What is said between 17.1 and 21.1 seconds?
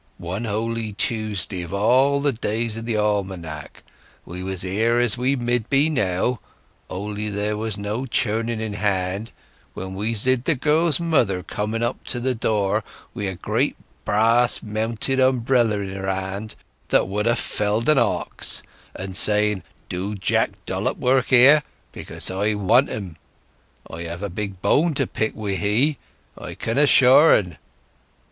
ha' felled an ox, and saying 'Do Jack Dollop